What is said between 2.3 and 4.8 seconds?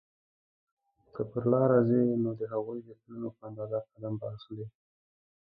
د هغوی د پلونو په اندازه قدم به اخلې.